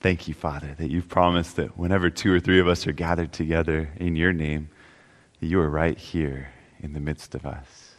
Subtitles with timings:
[0.00, 3.32] Thank you, Father, that you've promised that whenever two or three of us are gathered
[3.32, 4.70] together in your name,
[5.40, 6.50] that you are right here
[6.80, 7.94] in the midst of us.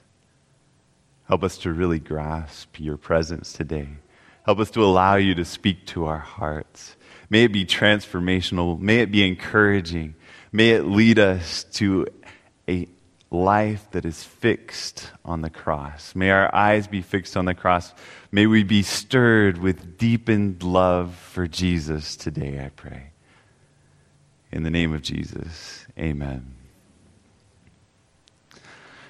[1.27, 3.89] Help us to really grasp your presence today.
[4.43, 6.95] Help us to allow you to speak to our hearts.
[7.29, 8.79] May it be transformational.
[8.79, 10.15] May it be encouraging.
[10.51, 12.07] May it lead us to
[12.67, 12.87] a
[13.31, 16.15] life that is fixed on the cross.
[16.15, 17.93] May our eyes be fixed on the cross.
[18.31, 23.11] May we be stirred with deepened love for Jesus today, I pray.
[24.51, 26.55] In the name of Jesus, amen.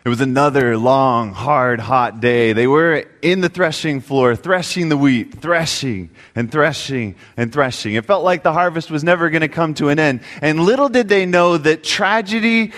[0.06, 2.54] It was another long, hard, hot day.
[2.54, 7.96] They were in the threshing floor, threshing the wheat, threshing and threshing and threshing.
[7.96, 10.22] It felt like the harvest was never going to come to an end.
[10.42, 12.72] And little did they know that tragedy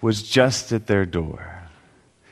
[0.00, 1.62] was just at their door.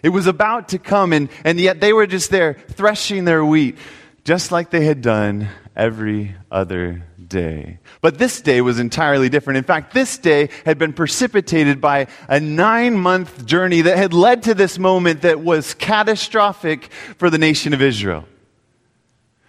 [0.02, 3.78] It was about to come, and, and yet they were just there threshing their wheat,
[4.24, 7.78] just like they had done every other day.
[8.00, 9.58] But this day was entirely different.
[9.58, 14.42] In fact, this day had been precipitated by a nine month journey that had led
[14.44, 18.26] to this moment that was catastrophic for the nation of Israel.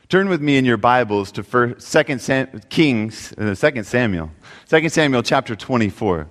[0.07, 4.31] Turn with me in your Bibles to 2 Sam, Kings, uh, 2 Samuel,
[4.69, 6.29] 2 Samuel chapter 24.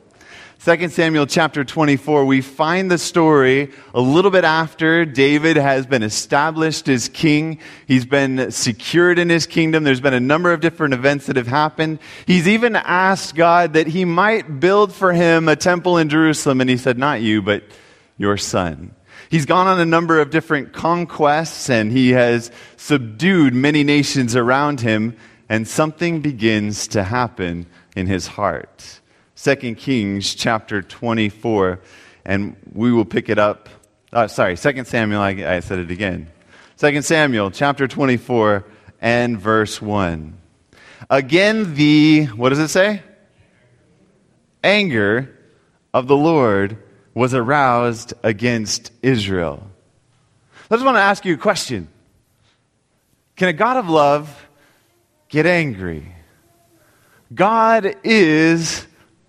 [0.62, 6.02] 2 Samuel chapter 24, we find the story a little bit after David has been
[6.02, 7.58] established as king.
[7.86, 9.84] He's been secured in his kingdom.
[9.84, 11.98] There's been a number of different events that have happened.
[12.26, 16.70] He's even asked God that he might build for him a temple in Jerusalem, and
[16.70, 17.64] he said, Not you, but
[18.16, 18.94] your son.
[19.28, 24.80] He's gone on a number of different conquests, and he has subdued many nations around
[24.80, 25.16] him,
[25.48, 29.00] and something begins to happen in his heart.
[29.36, 31.80] 2 Kings chapter 24,
[32.24, 33.68] and we will pick it up.
[34.12, 36.30] Uh, sorry, 2 Samuel, I, I said it again.
[36.78, 38.64] 2 Samuel chapter 24
[39.00, 40.38] and verse 1.
[41.10, 43.02] Again, the, what does it say?
[44.62, 45.36] Anger
[45.92, 46.78] of the Lord
[47.12, 49.68] was aroused against Israel.
[50.70, 51.88] I just want to ask you a question
[53.34, 54.48] Can a God of love
[55.28, 56.14] get angry?
[57.34, 58.86] God is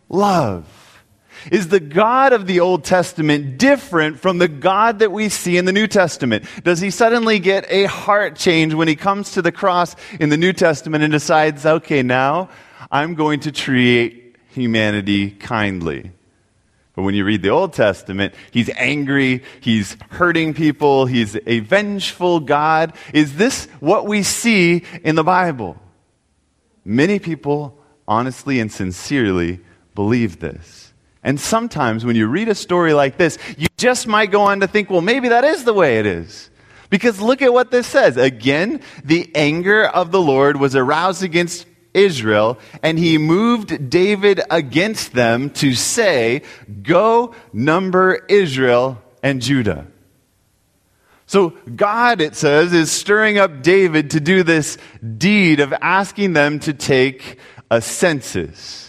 [0.10, 0.66] love?
[1.52, 5.66] Is the God of the Old Testament different from the God that we see in
[5.66, 6.46] the New Testament?
[6.64, 10.38] Does he suddenly get a heart change when he comes to the cross in the
[10.38, 12.50] New Testament and decides, okay, now
[12.90, 16.12] I'm going to treat humanity kindly?
[16.96, 22.40] But when you read the Old Testament, he's angry, he's hurting people, he's a vengeful
[22.40, 22.94] God.
[23.14, 25.78] Is this what we see in the Bible?
[26.86, 27.78] Many people
[28.08, 29.60] honestly and sincerely
[29.96, 30.94] believe this.
[31.24, 34.68] And sometimes when you read a story like this, you just might go on to
[34.68, 36.52] think, well, maybe that is the way it is.
[36.92, 38.16] Because look at what this says.
[38.16, 45.14] Again, the anger of the Lord was aroused against Israel, and he moved David against
[45.14, 46.44] them to say,
[46.84, 49.88] Go number Israel and Judah.
[51.26, 54.78] So, God, it says, is stirring up David to do this
[55.18, 57.40] deed of asking them to take
[57.72, 58.85] a census.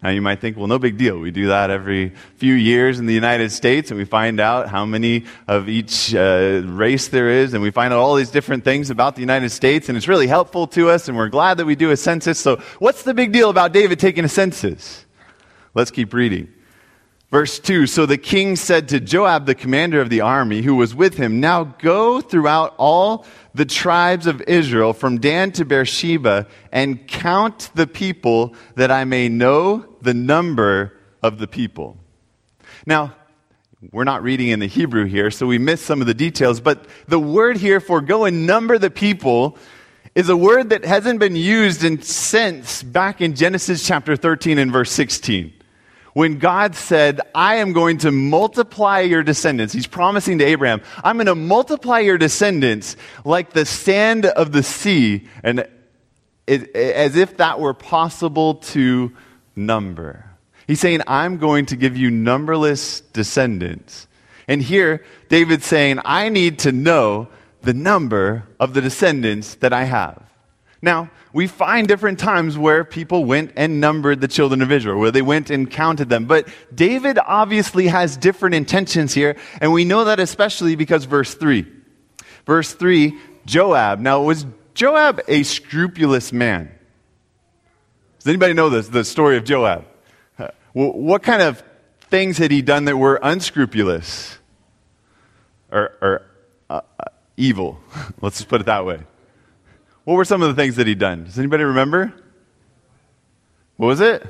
[0.00, 1.18] Now, you might think, well, no big deal.
[1.18, 4.86] We do that every few years in the United States, and we find out how
[4.86, 8.90] many of each uh, race there is, and we find out all these different things
[8.90, 11.74] about the United States, and it's really helpful to us, and we're glad that we
[11.74, 12.38] do a census.
[12.38, 15.04] So, what's the big deal about David taking a census?
[15.74, 16.52] Let's keep reading.
[17.30, 20.94] Verse 2 So the king said to Joab, the commander of the army, who was
[20.94, 27.06] with him, Now go throughout all the tribes of Israel from Dan to Beersheba and
[27.06, 31.96] count the people that I may know the number of the people.
[32.86, 33.14] Now,
[33.92, 36.86] we're not reading in the Hebrew here, so we miss some of the details, but
[37.06, 39.56] the word here for go and number the people
[40.14, 44.72] is a word that hasn't been used in since back in Genesis chapter 13 and
[44.72, 45.52] verse 16
[46.18, 49.72] when God said, I am going to multiply your descendants.
[49.72, 54.64] He's promising to Abraham, I'm going to multiply your descendants like the sand of the
[54.64, 55.68] sea, and
[56.48, 59.12] it, as if that were possible to
[59.58, 60.24] number.
[60.66, 64.06] He's saying, I'm going to give you numberless descendants.
[64.46, 67.28] And here, David's saying, I need to know
[67.62, 70.22] the number of the descendants that I have.
[70.80, 75.10] Now, we find different times where people went and numbered the children of Israel, where
[75.10, 76.26] they went and counted them.
[76.26, 81.66] But David obviously has different intentions here, and we know that especially because verse 3.
[82.46, 83.98] Verse 3, Joab.
[83.98, 86.70] Now, was Joab a scrupulous man?
[88.18, 89.84] Does anybody know this, the story of Joab?
[90.72, 91.62] What kind of
[92.02, 94.38] things had he done that were unscrupulous
[95.72, 96.22] or, or
[96.70, 97.04] uh, uh
[97.36, 97.80] evil?
[98.20, 99.00] Let's just put it that way.
[100.04, 101.24] what were some of the things that he'd done?
[101.24, 102.12] Does anybody remember?
[103.76, 104.26] What was it?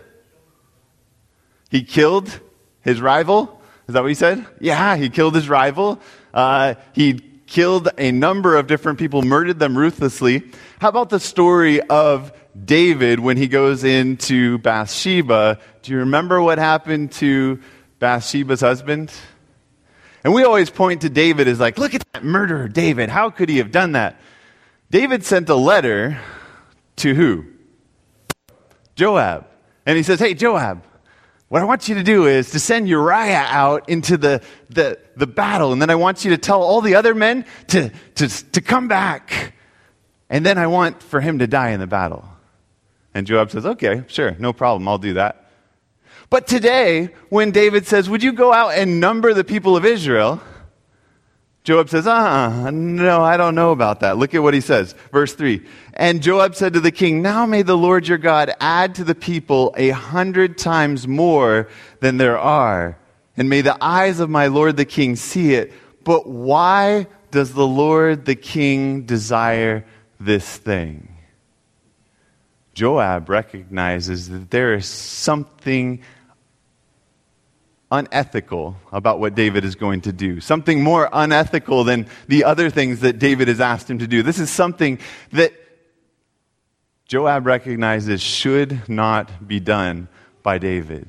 [1.70, 2.40] He killed
[2.80, 3.60] his rival.
[3.86, 4.46] Is that what he said?
[4.60, 6.00] Yeah, he killed his rival.
[6.32, 10.50] Uh, he killed a number of different people, murdered them ruthlessly.
[10.78, 12.32] How about the story of
[12.64, 15.58] David when he goes into Bathsheba?
[15.82, 17.60] Do you remember what happened to
[17.98, 19.12] Bathsheba's husband?
[20.24, 23.08] And we always point to David as like, look at that murderer, David.
[23.08, 24.20] How could he have done that?
[24.90, 26.18] David sent a letter
[26.96, 27.44] to who?
[28.94, 29.46] Joab.
[29.86, 30.82] And he says, Hey, Joab,
[31.48, 35.26] what I want you to do is to send Uriah out into the, the, the
[35.26, 38.60] battle, and then I want you to tell all the other men to, to, to
[38.60, 39.54] come back.
[40.28, 42.28] And then I want for him to die in the battle.
[43.14, 45.50] And Joab says, Okay, sure, no problem, I'll do that.
[46.30, 50.42] But today, when David says, Would you go out and number the people of Israel?
[51.64, 54.16] Joab says, Ah, uh-uh, no, I don't know about that.
[54.16, 54.94] Look at what he says.
[55.12, 55.66] Verse 3.
[55.92, 59.14] And Joab said to the king, Now may the Lord your God add to the
[59.14, 61.68] people a hundred times more
[62.00, 62.98] than there are,
[63.36, 65.72] and may the eyes of my Lord the king see it.
[66.04, 69.84] But why does the Lord the king desire
[70.18, 71.17] this thing?
[72.78, 76.00] Joab recognizes that there is something
[77.90, 83.00] unethical about what David is going to do, something more unethical than the other things
[83.00, 84.22] that David has asked him to do.
[84.22, 85.00] This is something
[85.32, 85.52] that
[87.08, 90.06] Joab recognizes should not be done
[90.44, 91.08] by David.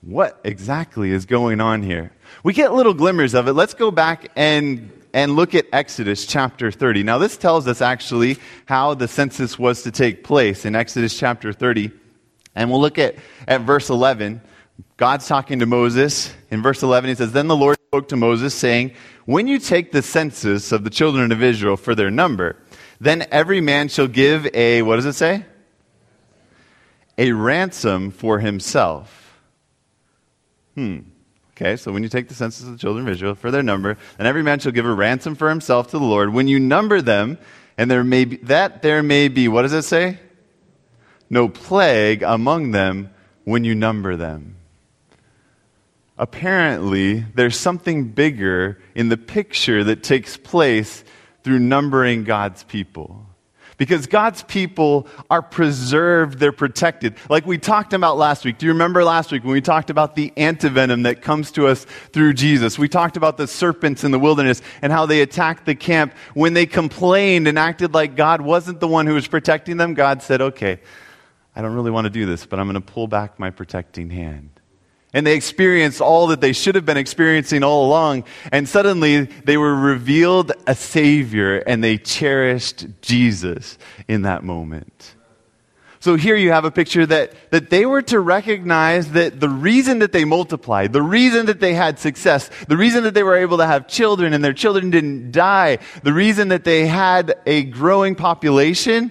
[0.00, 2.10] What exactly is going on here?
[2.42, 3.52] We get little glimmers of it.
[3.52, 7.02] Let's go back and and look at Exodus chapter 30.
[7.02, 11.52] Now, this tells us actually how the census was to take place in Exodus chapter
[11.52, 11.90] 30.
[12.54, 13.16] And we'll look at,
[13.46, 14.40] at verse 11.
[14.96, 16.32] God's talking to Moses.
[16.50, 18.92] In verse 11, he says, Then the Lord spoke to Moses, saying,
[19.24, 22.56] When you take the census of the children of Israel for their number,
[23.00, 25.44] then every man shall give a, what does it say?
[27.16, 29.40] A ransom for himself.
[30.74, 30.98] Hmm.
[31.60, 33.98] Okay, so when you take the census of the children of Israel for their number,
[34.16, 36.32] and every man shall give a ransom for himself to the Lord.
[36.32, 37.36] When you number them,
[37.76, 40.20] and there may be, that there may be, what does it say?
[41.28, 43.10] No plague among them
[43.44, 44.58] when you number them
[46.18, 51.04] apparently there's something bigger in the picture that takes place
[51.44, 53.24] through numbering God's people.
[53.78, 57.14] Because God's people are preserved, they're protected.
[57.30, 58.58] Like we talked about last week.
[58.58, 61.86] Do you remember last week when we talked about the antivenom that comes to us
[62.12, 62.76] through Jesus?
[62.76, 66.12] We talked about the serpents in the wilderness and how they attacked the camp.
[66.34, 70.22] When they complained and acted like God wasn't the one who was protecting them, God
[70.22, 70.80] said, okay,
[71.54, 74.10] I don't really want to do this, but I'm going to pull back my protecting
[74.10, 74.57] hand.
[75.14, 78.24] And they experienced all that they should have been experiencing all along.
[78.52, 85.14] And suddenly they were revealed a Savior and they cherished Jesus in that moment.
[86.00, 89.98] So here you have a picture that, that they were to recognize that the reason
[89.98, 93.56] that they multiplied, the reason that they had success, the reason that they were able
[93.58, 98.14] to have children and their children didn't die, the reason that they had a growing
[98.14, 99.10] population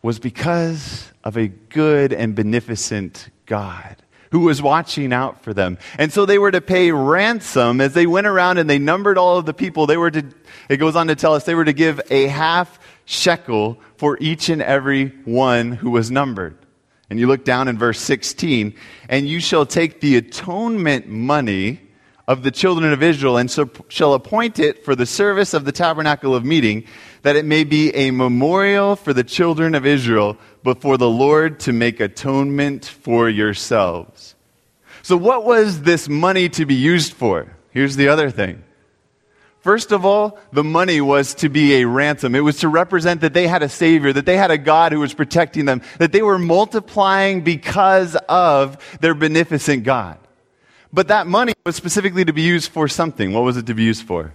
[0.00, 3.96] was because of a good and beneficent God
[4.30, 5.78] who was watching out for them.
[5.98, 9.38] And so they were to pay ransom as they went around and they numbered all
[9.38, 9.86] of the people.
[9.86, 10.24] They were to,
[10.68, 14.48] it goes on to tell us, they were to give a half shekel for each
[14.48, 16.56] and every one who was numbered.
[17.10, 18.74] And you look down in verse 16,
[19.08, 21.80] and you shall take the atonement money
[22.30, 25.72] of the children of Israel and so shall appoint it for the service of the
[25.72, 26.84] tabernacle of meeting,
[27.22, 31.72] that it may be a memorial for the children of Israel before the Lord to
[31.72, 34.36] make atonement for yourselves.
[35.02, 37.56] So, what was this money to be used for?
[37.72, 38.62] Here's the other thing.
[39.58, 42.36] First of all, the money was to be a ransom.
[42.36, 45.00] It was to represent that they had a Savior, that they had a God who
[45.00, 50.19] was protecting them, that they were multiplying because of their beneficent God.
[50.92, 53.32] But that money was specifically to be used for something.
[53.32, 54.34] What was it to be used for?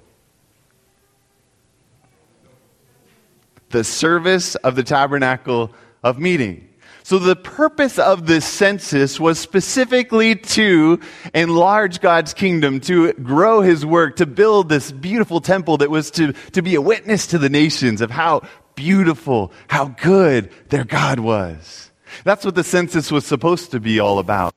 [3.69, 5.71] The service of the tabernacle
[6.03, 6.69] of meeting.
[7.03, 10.99] So the purpose of this census was specifically to
[11.35, 16.33] enlarge God's kingdom, to grow his work, to build this beautiful temple that was to,
[16.53, 18.41] to be a witness to the nations of how
[18.73, 21.91] beautiful, how good their God was.
[22.23, 24.53] That's what the census was supposed to be all about.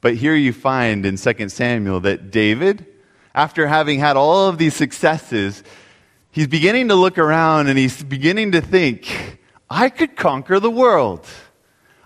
[0.00, 2.86] But here you find in 2 Samuel that David,
[3.34, 5.62] after having had all of these successes,
[6.30, 9.38] he's beginning to look around and he's beginning to think,
[9.68, 11.26] I could conquer the world.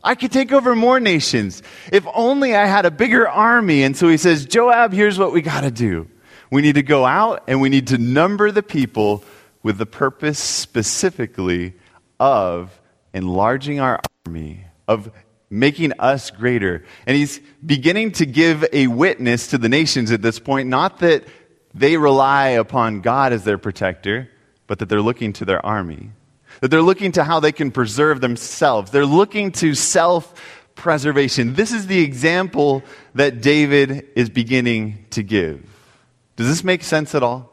[0.05, 1.63] I could take over more nations.
[1.93, 3.85] If only I had a bigger army.
[3.85, 6.09] And so he says, Joab, here's what we got to do.
[6.51, 9.23] We need to go out and we need to number the people
[9.63, 11.75] with the purpose specifically
[12.19, 12.81] of
[13.15, 15.11] enlarging our army, of
[15.53, 16.83] making us greater.
[17.07, 21.25] And he's beginning to give a witness to the nations at this point, not that
[21.75, 24.31] they rely upon God as their protector,
[24.67, 26.11] but that they're looking to their army.
[26.61, 28.91] That they're looking to how they can preserve themselves.
[28.91, 30.43] They're looking to self
[30.75, 31.55] preservation.
[31.55, 32.83] This is the example
[33.15, 35.69] that David is beginning to give.
[36.37, 37.52] Does this make sense at all?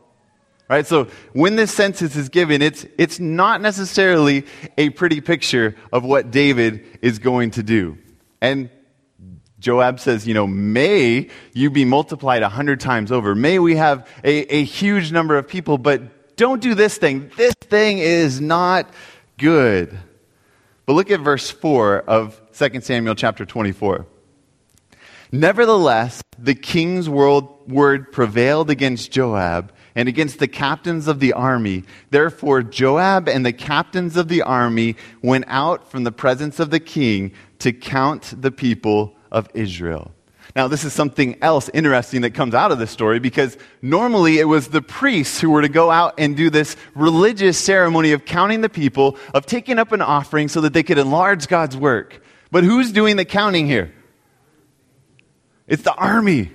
[0.69, 0.85] Right?
[0.85, 4.45] So when this census is given, it's, it's not necessarily
[4.77, 7.97] a pretty picture of what David is going to do.
[8.39, 8.69] And
[9.59, 13.33] Joab says, you know, may you be multiplied a hundred times over.
[13.33, 17.31] May we have a, a huge number of people, but don't do this thing.
[17.35, 18.93] This thing is not
[19.39, 19.97] good.
[20.85, 24.05] But look at verse 4 of 2 Samuel chapter 24.
[25.31, 31.83] Nevertheless, the king's word prevailed against Joab and against the captains of the army.
[32.09, 36.79] Therefore, Joab and the captains of the army went out from the presence of the
[36.79, 40.13] king to count the people of Israel.
[40.55, 44.45] Now, this is something else interesting that comes out of this story because normally it
[44.45, 48.61] was the priests who were to go out and do this religious ceremony of counting
[48.61, 52.23] the people, of taking up an offering so that they could enlarge God's work.
[52.51, 53.93] But who's doing the counting here?
[55.67, 56.51] It's the army.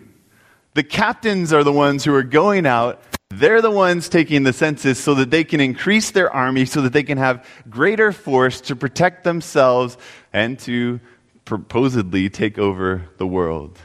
[0.72, 3.02] The captains are the ones who are going out
[3.38, 6.92] they're the ones taking the census so that they can increase their army, so that
[6.92, 9.96] they can have greater force to protect themselves
[10.32, 11.00] and to
[11.44, 13.78] proposedly take over the world.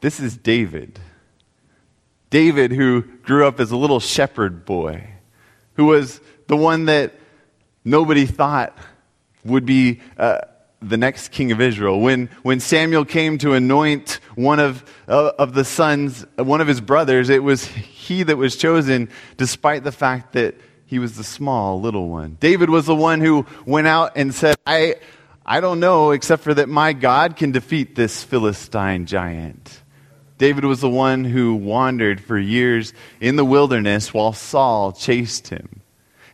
[0.00, 0.98] This is David.
[2.30, 5.08] David, who grew up as a little shepherd boy,
[5.74, 7.14] who was the one that
[7.84, 8.76] nobody thought
[9.44, 10.00] would be.
[10.18, 10.40] Uh,
[10.88, 12.00] the next king of Israel.
[12.00, 16.80] When, when Samuel came to anoint one of, uh, of the sons, one of his
[16.80, 20.54] brothers, it was he that was chosen despite the fact that
[20.86, 22.36] he was the small little one.
[22.40, 24.96] David was the one who went out and said, I,
[25.44, 29.82] I don't know except for that my God can defeat this Philistine giant.
[30.36, 35.80] David was the one who wandered for years in the wilderness while Saul chased him.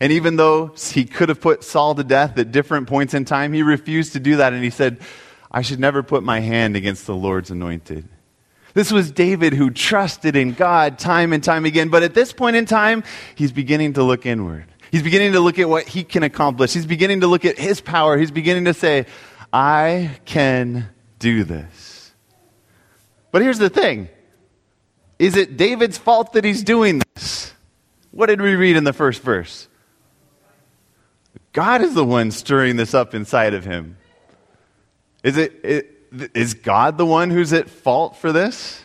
[0.00, 3.52] And even though he could have put Saul to death at different points in time,
[3.52, 4.54] he refused to do that.
[4.54, 4.98] And he said,
[5.50, 8.08] I should never put my hand against the Lord's anointed.
[8.72, 11.88] This was David who trusted in God time and time again.
[11.88, 13.02] But at this point in time,
[13.34, 14.66] he's beginning to look inward.
[14.90, 16.72] He's beginning to look at what he can accomplish.
[16.72, 18.16] He's beginning to look at his power.
[18.16, 19.06] He's beginning to say,
[19.52, 20.88] I can
[21.18, 22.12] do this.
[23.32, 24.08] But here's the thing
[25.18, 27.52] Is it David's fault that he's doing this?
[28.12, 29.68] What did we read in the first verse?
[31.52, 33.96] God is the one stirring this up inside of him.
[35.22, 38.82] Is, it, it, is God the one who's at fault for this?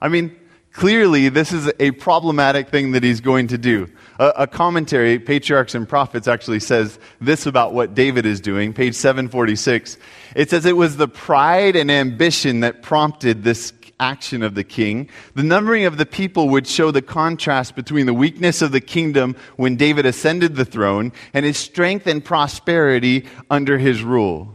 [0.00, 0.36] I mean,
[0.72, 3.88] clearly, this is a problematic thing that he's going to do.
[4.18, 8.94] A, a, commentary, Patriarchs and Prophets, actually says this about what David is doing, page
[8.94, 9.98] 746.
[10.34, 15.08] It says it was the pride and ambition that prompted this action of the king.
[15.34, 19.36] The numbering of the people would show the contrast between the weakness of the kingdom
[19.56, 24.54] when David ascended the throne and his strength and prosperity under his rule.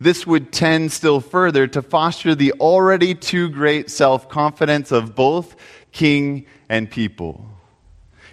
[0.00, 5.54] This would tend still further to foster the already too great self confidence of both
[5.92, 7.46] king and people.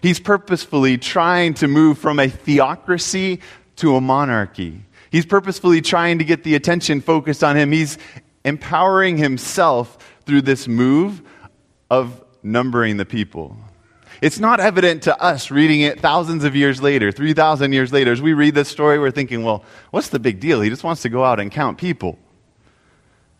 [0.01, 3.41] He's purposefully trying to move from a theocracy
[3.77, 4.83] to a monarchy.
[5.11, 7.71] He's purposefully trying to get the attention focused on him.
[7.71, 7.97] He's
[8.45, 9.97] empowering himself
[10.29, 11.23] through this move
[11.89, 13.57] of numbering the people.
[14.21, 18.11] It's not evident to us reading it thousands of years later, 3,000 years later.
[18.11, 20.61] As we read this story, we're thinking, well, what's the big deal?
[20.61, 22.19] He just wants to go out and count people.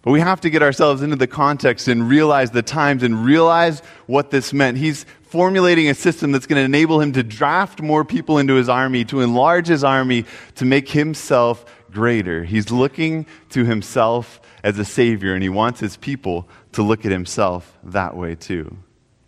[0.02, 3.82] But we have to get ourselves into the context and realize the times and realize
[4.08, 4.78] what this meant.
[4.78, 8.68] He's formulating a system that's going to enable him to draft more people into his
[8.68, 12.46] army, to enlarge his army, to make himself greater.
[12.46, 17.12] He's looking to himself as a savior, and he wants his people to look at
[17.12, 18.78] himself that way too.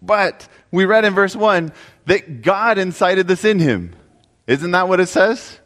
[0.01, 1.71] But we read in verse 1
[2.05, 3.95] that God incited this in him.
[4.47, 5.59] Isn't that what it says?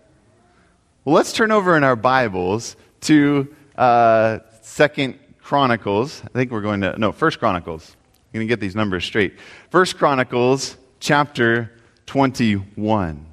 [1.05, 6.21] Well, let's turn over in our Bibles to uh, Second Chronicles.
[6.25, 7.95] I think we're going to, no, First Chronicles.
[8.13, 9.35] I'm going to get these numbers straight.
[9.69, 11.71] First Chronicles chapter
[12.07, 13.25] 21.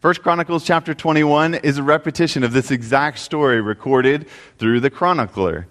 [0.00, 5.66] First Chronicles chapter 21 is a repetition of this exact story recorded through the chronicler.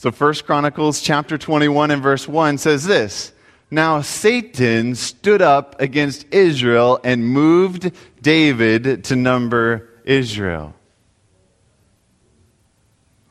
[0.00, 3.34] So First Chronicles chapter 21 and verse 1 says this.
[3.70, 7.92] Now Satan stood up against Israel and moved
[8.22, 10.74] David to number Israel.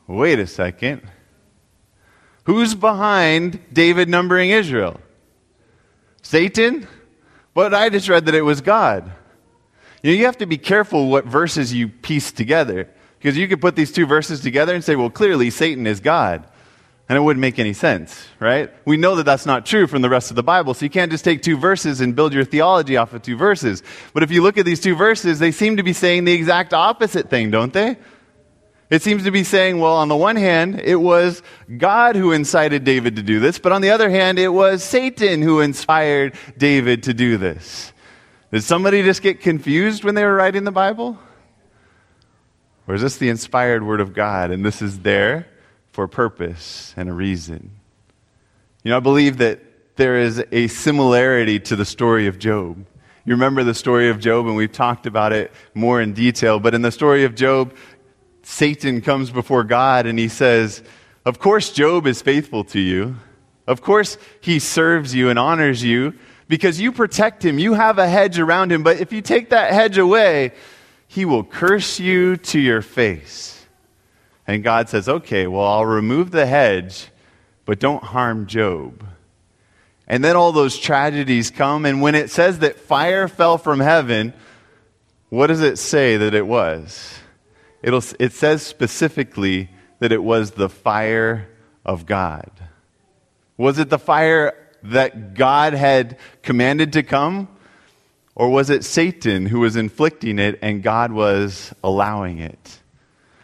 [0.06, 1.02] Wait a second.
[2.44, 5.00] Who's behind David numbering Israel?
[6.22, 6.86] Satan?
[7.52, 9.10] But I just read that it was God.
[10.04, 12.88] You, know, you have to be careful what verses you piece together.
[13.18, 16.46] Because you could put these two verses together and say, well, clearly Satan is God.
[17.10, 18.70] And it wouldn't make any sense, right?
[18.84, 20.74] We know that that's not true from the rest of the Bible.
[20.74, 23.82] So you can't just take two verses and build your theology off of two verses.
[24.14, 26.72] But if you look at these two verses, they seem to be saying the exact
[26.72, 27.96] opposite thing, don't they?
[28.90, 31.42] It seems to be saying, well, on the one hand, it was
[31.78, 35.42] God who incited David to do this, but on the other hand, it was Satan
[35.42, 37.92] who inspired David to do this.
[38.52, 41.18] Did somebody just get confused when they were writing the Bible?
[42.86, 45.48] Or is this the inspired word of God and this is there
[46.00, 47.72] for a purpose and a reason?
[48.84, 49.60] You know, I believe that
[49.96, 52.86] there is a similarity to the story of Job.
[53.26, 56.58] You remember the story of Job, and we've talked about it more in detail.
[56.58, 57.74] But in the story of Job,
[58.42, 60.82] Satan comes before God and he says,
[61.26, 63.16] Of course, Job is faithful to you.
[63.66, 66.14] Of course, he serves you and honors you
[66.48, 67.58] because you protect him.
[67.58, 68.82] You have a hedge around him.
[68.82, 70.52] But if you take that hedge away,
[71.08, 73.59] he will curse you to your face.
[74.50, 77.06] And God says, Okay, well, I'll remove the hedge,
[77.66, 79.06] but don't harm Job.
[80.08, 81.86] And then all those tragedies come.
[81.86, 84.34] And when it says that fire fell from heaven,
[85.28, 87.14] what does it say that it was?
[87.80, 91.48] It'll, it says specifically that it was the fire
[91.86, 92.50] of God.
[93.56, 94.52] Was it the fire
[94.82, 97.46] that God had commanded to come?
[98.34, 102.79] Or was it Satan who was inflicting it and God was allowing it?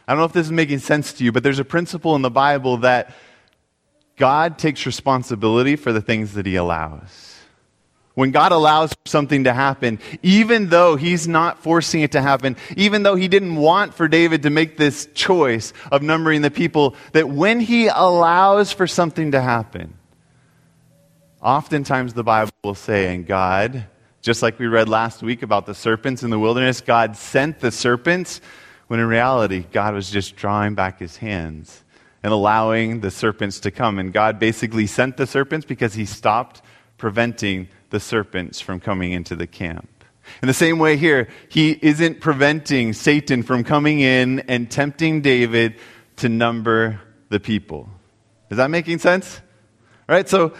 [0.06, 2.22] I don't know if this is making sense to you, but there's a principle in
[2.22, 3.14] the Bible that
[4.16, 7.34] God takes responsibility for the things that he allows.
[8.14, 13.02] When God allows something to happen, even though He's not forcing it to happen, even
[13.02, 17.28] though He didn't want for David to make this choice of numbering the people, that
[17.28, 19.98] when He allows for something to happen,
[21.42, 23.84] oftentimes the Bible will say, and God
[24.26, 27.70] just like we read last week about the serpents in the wilderness, God sent the
[27.70, 28.40] serpents,
[28.88, 31.82] when in reality, God was just drawing back his hands
[32.22, 33.98] and allowing the serpents to come.
[33.98, 36.62] And God basically sent the serpents because he stopped
[36.98, 39.88] preventing the serpents from coming into the camp.
[40.42, 45.76] In the same way here, he isn't preventing Satan from coming in and tempting David
[46.16, 47.88] to number the people.
[48.50, 49.40] Is that making sense?
[50.08, 50.54] All right, so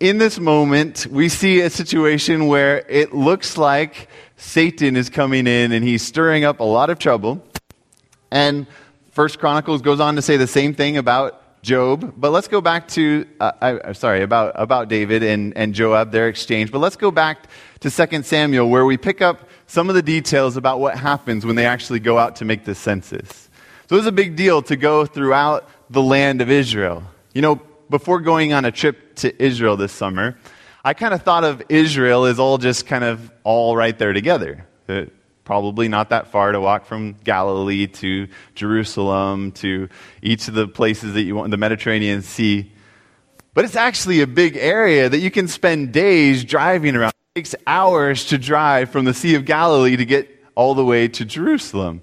[0.00, 5.70] in this moment, we see a situation where it looks like Satan is coming in
[5.70, 7.44] and he's stirring up a lot of trouble.
[8.32, 8.66] And
[9.10, 12.14] First Chronicles goes on to say the same thing about Job.
[12.16, 16.28] But let's go back to, uh, I, sorry, about, about David and, and Joab, their
[16.28, 16.72] exchange.
[16.72, 17.46] But let's go back
[17.80, 21.56] to 2 Samuel, where we pick up some of the details about what happens when
[21.56, 23.50] they actually go out to make the census.
[23.88, 27.04] So it was a big deal to go throughout the land of Israel.
[27.34, 30.38] You know, before going on a trip to Israel this summer,
[30.84, 34.66] I kind of thought of Israel as all just kind of all right there together.
[35.52, 39.90] Probably not that far to walk from Galilee to Jerusalem to
[40.22, 42.72] each of the places that you want, the Mediterranean Sea.
[43.52, 47.12] But it's actually a big area that you can spend days driving around.
[47.34, 51.06] It takes hours to drive from the Sea of Galilee to get all the way
[51.08, 52.02] to Jerusalem.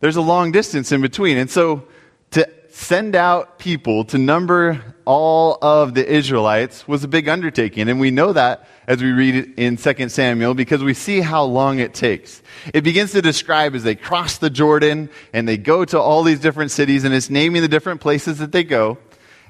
[0.00, 1.38] There's a long distance in between.
[1.38, 1.86] And so
[2.32, 7.88] to send out people to number all of the Israelites was a big undertaking.
[7.88, 11.42] And we know that as we read it in 2 Samuel because we see how
[11.42, 12.40] long it takes.
[12.72, 16.38] It begins to describe as they cross the Jordan and they go to all these
[16.38, 18.98] different cities and it's naming the different places that they go.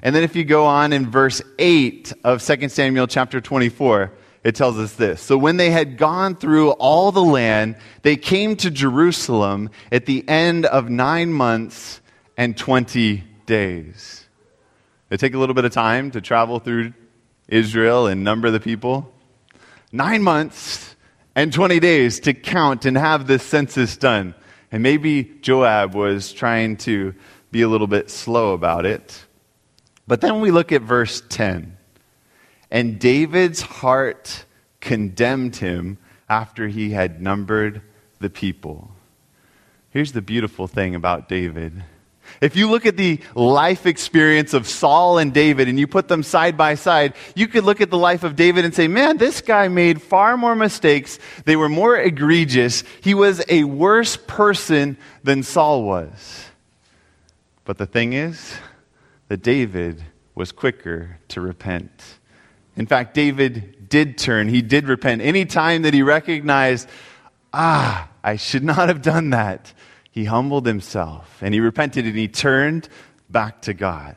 [0.01, 4.11] And then if you go on in verse 8 of 2 Samuel chapter 24,
[4.43, 5.21] it tells us this.
[5.21, 10.27] So when they had gone through all the land, they came to Jerusalem at the
[10.27, 12.01] end of nine months
[12.39, 14.25] and 20 days.
[15.09, 16.93] It take a little bit of time to travel through
[17.49, 19.13] Israel and number the people.
[19.91, 20.95] Nine months
[21.35, 24.35] and 20 days to count and have this census done.
[24.71, 27.13] And maybe Joab was trying to
[27.51, 29.25] be a little bit slow about it.
[30.07, 31.75] But then we look at verse 10.
[32.71, 34.45] And David's heart
[34.79, 35.97] condemned him
[36.29, 37.81] after he had numbered
[38.19, 38.91] the people.
[39.89, 41.83] Here's the beautiful thing about David
[42.41, 46.23] if you look at the life experience of Saul and David and you put them
[46.23, 49.41] side by side, you could look at the life of David and say, man, this
[49.41, 51.19] guy made far more mistakes.
[51.45, 52.83] They were more egregious.
[53.01, 56.45] He was a worse person than Saul was.
[57.65, 58.55] But the thing is
[59.27, 60.03] that David
[60.35, 61.91] was quicker to repent.
[62.75, 65.21] In fact, David did turn, he did repent.
[65.21, 66.87] Any time that he recognized,
[67.51, 69.73] ah, I should not have done that
[70.11, 72.89] he humbled himself and he repented and he turned
[73.29, 74.15] back to God.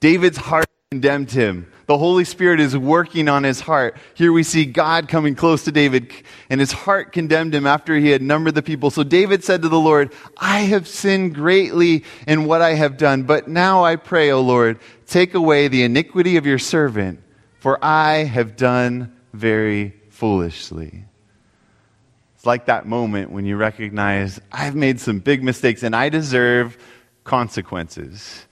[0.00, 1.66] David's heart condemned him.
[1.86, 3.96] The Holy Spirit is working on his heart.
[4.14, 6.12] Here we see God coming close to David,
[6.48, 8.90] and his heart condemned him after he had numbered the people.
[8.90, 13.24] So David said to the Lord, I have sinned greatly in what I have done,
[13.24, 17.20] but now I pray, O Lord, take away the iniquity of your servant,
[17.58, 21.04] for I have done very foolishly.
[22.44, 26.76] It's like that moment when you recognize, I've made some big mistakes and I deserve
[27.24, 28.44] consequences.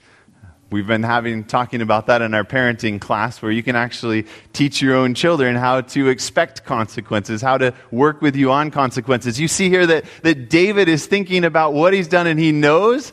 [0.71, 4.25] We've been having talking about that in our parenting class where you can actually
[4.55, 9.39] teach your own children how to expect consequences, how to work with you on consequences.
[9.39, 13.13] You see here that, that David is thinking about what he's done and he knows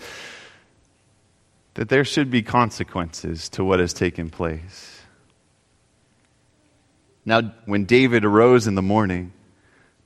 [1.73, 5.01] that there should be consequences to what has taken place.
[7.25, 9.33] Now, when David arose in the morning,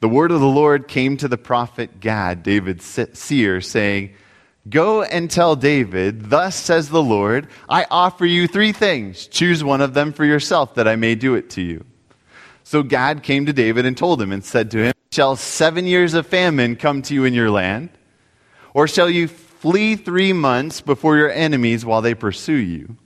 [0.03, 4.13] the word of the Lord came to the prophet Gad, David's seer, saying,
[4.69, 9.27] Go and tell David, Thus says the Lord, I offer you three things.
[9.27, 11.85] Choose one of them for yourself, that I may do it to you.
[12.65, 16.15] So Gad came to David and told him, and said to him, Shall seven years
[16.15, 17.87] of famine come to you in your land?
[18.73, 22.97] Or shall you flee three months before your enemies while they pursue you?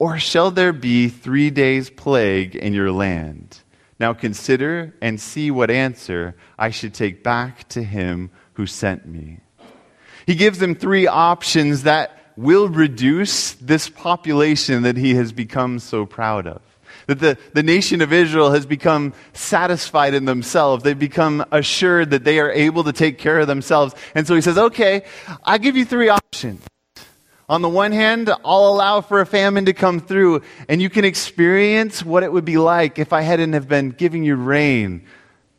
[0.00, 3.60] Or shall there be three days' plague in your land?
[4.00, 9.40] Now consider and see what answer I should take back to him who sent me.
[10.26, 16.06] He gives them three options that will reduce this population that he has become so
[16.06, 16.62] proud of.
[17.08, 20.82] That the, the nation of Israel has become satisfied in themselves.
[20.82, 23.94] They've become assured that they are able to take care of themselves.
[24.14, 25.02] And so he says, okay,
[25.44, 26.64] i give you three options.
[27.50, 31.04] On the one hand, I'll allow for a famine to come through, and you can
[31.04, 35.04] experience what it would be like if I hadn't have been giving you rain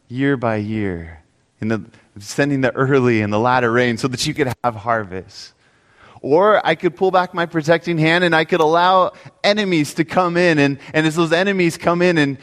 [0.07, 1.21] year by year.
[1.59, 1.83] In the,
[2.17, 5.51] sending the early and the latter rain so that you could have harvest.
[6.21, 9.11] Or I could pull back my protecting hand and I could allow
[9.43, 10.59] enemies to come in.
[10.59, 12.37] And, and as those enemies come in and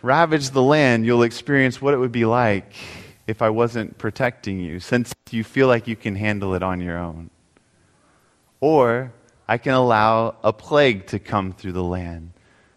[0.00, 2.72] ravage the land, you'll experience what it would be like
[3.26, 6.96] if I wasn't protecting you, since you feel like you can handle it on your
[6.96, 7.28] own.
[8.60, 9.12] Or
[9.48, 12.32] I can allow a plague to come through the land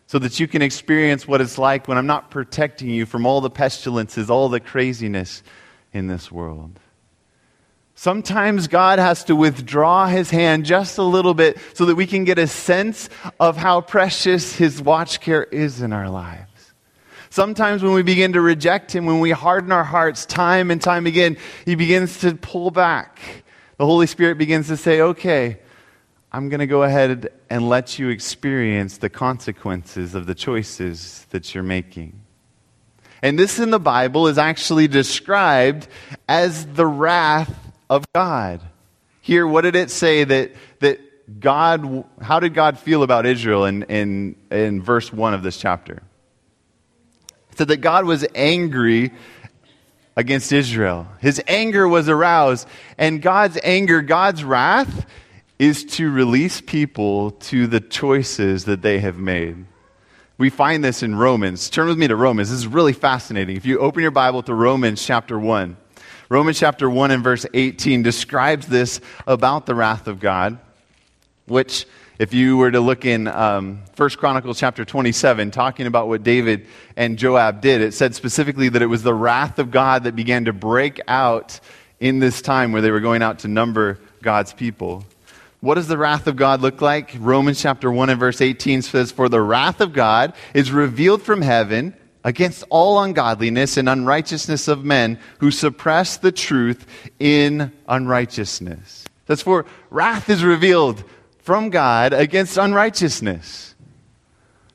[0.08, 3.42] so that you can experience what it's like when I'm not protecting you from all
[3.42, 5.44] the pestilences, all the craziness
[5.94, 6.80] in this world.
[7.96, 12.24] Sometimes God has to withdraw his hand just a little bit so that we can
[12.24, 16.74] get a sense of how precious his watch care is in our lives.
[17.30, 21.06] Sometimes when we begin to reject him, when we harden our hearts time and time
[21.06, 23.20] again, he begins to pull back.
[23.78, 25.60] The Holy Spirit begins to say, okay,
[26.32, 31.56] I'm going to go ahead and let you experience the consequences of the choices that
[31.56, 32.22] you're making.
[33.24, 35.88] And this in the Bible is actually described
[36.28, 37.54] as the wrath
[37.90, 38.62] of God.
[39.22, 43.84] Here, what did it say that, that God, how did God feel about Israel in,
[43.84, 46.02] in, in verse 1 of this chapter?
[47.52, 49.12] It said that God was angry
[50.16, 51.08] against Israel.
[51.20, 55.06] His anger was aroused, and God's anger, God's wrath,
[55.60, 59.66] is to release people to the choices that they have made.
[60.38, 61.70] We find this in Romans.
[61.70, 62.50] Turn with me to Romans.
[62.50, 63.58] This is really fascinating.
[63.58, 65.76] If you open your Bible to Romans chapter 1,
[66.30, 70.60] Romans chapter 1 and verse 18 describes this about the wrath of God,
[71.46, 71.86] which,
[72.20, 76.68] if you were to look in um, 1 Chronicles chapter 27, talking about what David
[76.96, 80.46] and Joab did, it said specifically that it was the wrath of God that began
[80.46, 81.60] to break out
[82.00, 85.04] in this time where they were going out to number God's people.
[85.62, 87.16] What does the wrath of God look like?
[87.20, 91.42] Romans chapter 1 and verse 18 says, For the wrath of God is revealed from
[91.42, 91.94] heaven
[92.24, 96.86] against all ungodliness and unrighteousness of men who suppress the truth
[97.20, 99.06] in unrighteousness.
[99.26, 101.04] That's for wrath is revealed
[101.40, 103.76] from God against unrighteousness.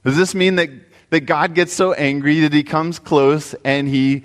[0.05, 0.71] Does this mean that,
[1.11, 4.23] that God gets so angry that he comes close and he,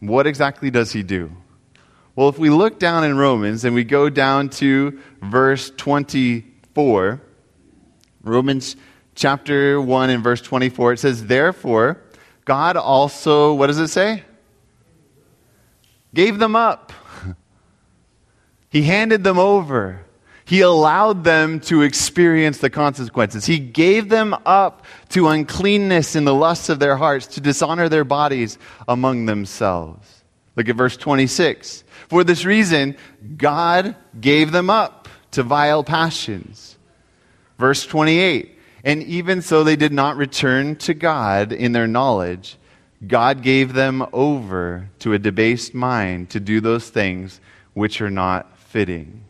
[0.00, 1.30] what exactly does he do?
[2.18, 7.20] Well, if we look down in Romans and we go down to verse 24,
[8.24, 8.74] Romans
[9.14, 12.02] chapter 1 and verse 24, it says, Therefore,
[12.44, 14.24] God also, what does it say?
[16.12, 16.92] Gave them up.
[18.68, 20.04] He handed them over.
[20.44, 23.46] He allowed them to experience the consequences.
[23.46, 28.02] He gave them up to uncleanness in the lusts of their hearts, to dishonor their
[28.02, 30.24] bodies among themselves.
[30.56, 31.84] Look at verse 26.
[32.08, 32.96] For this reason,
[33.36, 36.76] God gave them up to vile passions.
[37.58, 42.56] Verse 28 And even so they did not return to God in their knowledge,
[43.06, 47.40] God gave them over to a debased mind to do those things
[47.74, 49.24] which are not fitting.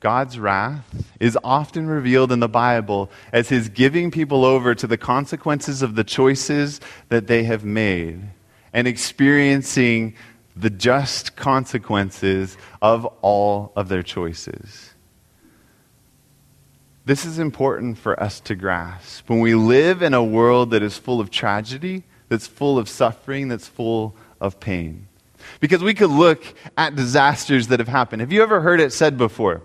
[0.00, 0.84] God's wrath
[1.18, 5.94] is often revealed in the Bible as his giving people over to the consequences of
[5.94, 8.22] the choices that they have made
[8.74, 10.14] and experiencing
[10.56, 14.94] the just consequences of all of their choices.
[17.06, 19.28] This is important for us to grasp.
[19.28, 23.48] When we live in a world that is full of tragedy, that's full of suffering,
[23.48, 25.08] that's full of pain.
[25.60, 26.42] Because we could look
[26.78, 28.20] at disasters that have happened.
[28.20, 29.62] Have you ever heard it said before?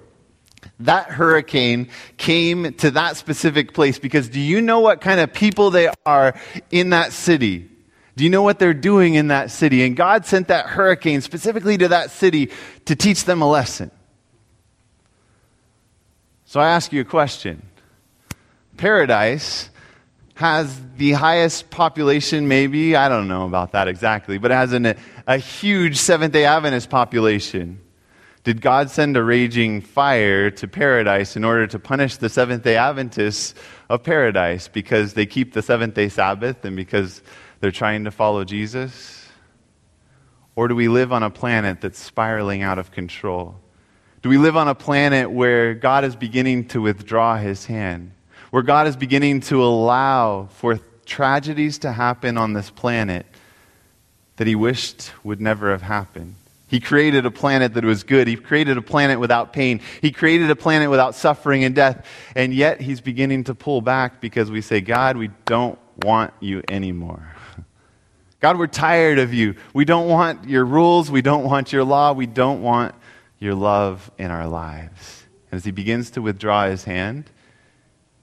[0.81, 5.71] That hurricane came to that specific place because do you know what kind of people
[5.71, 6.37] they are
[6.71, 7.69] in that city?
[8.15, 9.83] Do you know what they're doing in that city?
[9.83, 12.51] And God sent that hurricane specifically to that city
[12.85, 13.91] to teach them a lesson.
[16.45, 17.61] So I ask you a question
[18.77, 19.69] Paradise
[20.35, 24.95] has the highest population, maybe, I don't know about that exactly, but it has an,
[25.27, 27.81] a huge Seventh day Adventist population.
[28.45, 32.77] Did God send a raging fire to paradise in order to punish the Seventh day
[32.77, 33.53] Adventists
[33.89, 37.21] of paradise because they keep the seventh day Sabbath and because
[37.59, 39.27] they're trying to follow Jesus?
[40.55, 43.55] Or do we live on a planet that's spiraling out of control?
[44.21, 48.11] Do we live on a planet where God is beginning to withdraw his hand?
[48.51, 53.25] Where God is beginning to allow for tragedies to happen on this planet
[54.35, 56.35] that he wished would never have happened?
[56.67, 58.27] He created a planet that was good.
[58.27, 59.81] He created a planet without pain.
[60.01, 62.05] He created a planet without suffering and death.
[62.35, 66.63] And yet he's beginning to pull back because we say, God, we don't want you
[66.69, 67.35] anymore.
[68.39, 69.55] God, we're tired of you.
[69.73, 71.11] We don't want your rules.
[71.11, 72.13] We don't want your law.
[72.13, 72.95] We don't want
[73.37, 75.23] your love in our lives.
[75.51, 77.29] And as he begins to withdraw his hand,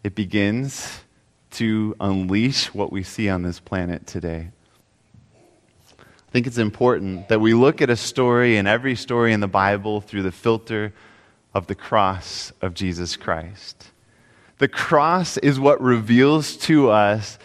[0.02, 1.00] it begins
[1.52, 4.50] to unleash what we see on this planet today.
[5.98, 9.48] I think it's important that we look at a story and every story in the
[9.48, 10.92] Bible through the filter
[11.54, 13.90] of the cross of Jesus Christ.
[14.58, 17.38] The cross is what reveals to us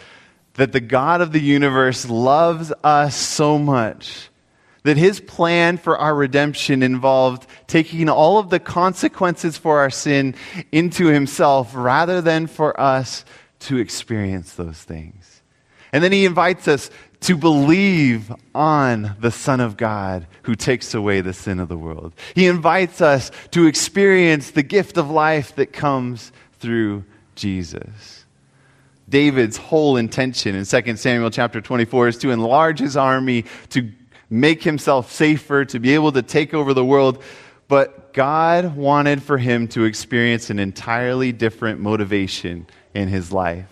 [0.54, 4.28] that the God of the universe loves us so much
[4.84, 10.34] that his plan for our redemption involved taking all of the consequences for our sin
[10.70, 13.24] into himself rather than for us
[13.60, 15.42] to experience those things.
[15.92, 21.20] And then he invites us to believe on the Son of God who takes away
[21.20, 22.12] the sin of the world.
[22.34, 27.04] He invites us to experience the gift of life that comes through
[27.36, 28.21] Jesus.
[29.12, 33.92] David's whole intention in 2 Samuel chapter 24 is to enlarge his army, to
[34.30, 37.22] make himself safer, to be able to take over the world.
[37.68, 43.66] But God wanted for him to experience an entirely different motivation in his life.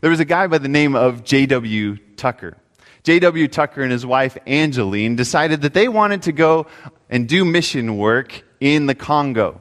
[0.00, 1.96] There was a guy by the name of J.W.
[2.16, 2.56] Tucker.
[3.02, 3.48] J.W.
[3.48, 6.68] Tucker and his wife Angeline decided that they wanted to go
[7.10, 9.60] and do mission work in the Congo.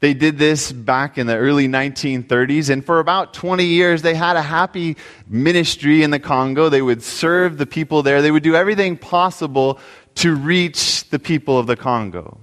[0.00, 4.36] They did this back in the early 1930s, and for about 20 years, they had
[4.36, 4.96] a happy
[5.28, 6.70] ministry in the Congo.
[6.70, 9.78] They would serve the people there, they would do everything possible
[10.16, 12.40] to reach the people of the Congo.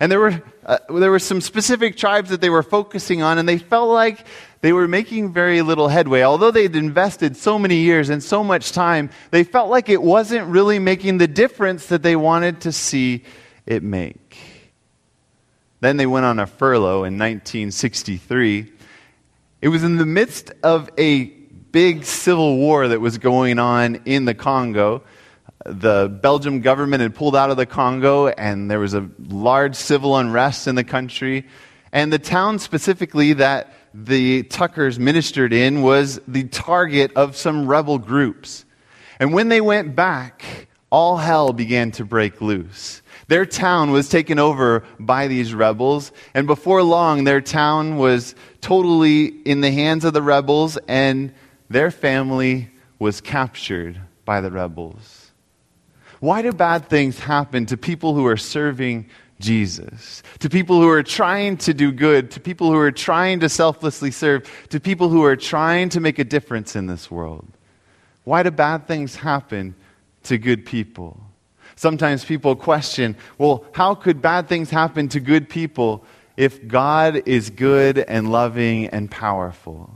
[0.00, 3.48] And there were, uh, there were some specific tribes that they were focusing on, and
[3.48, 4.26] they felt like
[4.60, 6.22] they were making very little headway.
[6.22, 10.48] Although they'd invested so many years and so much time, they felt like it wasn't
[10.48, 13.22] really making the difference that they wanted to see
[13.66, 14.51] it make.
[15.82, 18.72] Then they went on a furlough in 1963.
[19.60, 24.24] It was in the midst of a big civil war that was going on in
[24.24, 25.02] the Congo.
[25.66, 30.16] The Belgium government had pulled out of the Congo, and there was a large civil
[30.16, 31.48] unrest in the country.
[31.90, 37.98] And the town specifically that the Tuckers ministered in was the target of some rebel
[37.98, 38.64] groups.
[39.18, 43.02] And when they went back, all hell began to break loose.
[43.28, 49.26] Their town was taken over by these rebels, and before long, their town was totally
[49.26, 51.32] in the hands of the rebels, and
[51.70, 55.30] their family was captured by the rebels.
[56.20, 59.08] Why do bad things happen to people who are serving
[59.40, 63.48] Jesus, to people who are trying to do good, to people who are trying to
[63.48, 67.48] selflessly serve, to people who are trying to make a difference in this world?
[68.24, 69.74] Why do bad things happen
[70.24, 71.20] to good people?
[71.82, 76.04] Sometimes people question, well, how could bad things happen to good people
[76.36, 79.92] if God is good and loving and powerful?